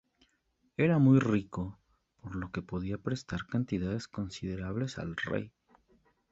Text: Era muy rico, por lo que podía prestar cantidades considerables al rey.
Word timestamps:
Era 0.77 0.97
muy 0.97 1.19
rico, 1.19 1.77
por 2.19 2.35
lo 2.35 2.51
que 2.51 2.63
podía 2.63 2.97
prestar 2.97 3.45
cantidades 3.45 4.07
considerables 4.07 4.97
al 4.97 5.15
rey. 5.15 5.53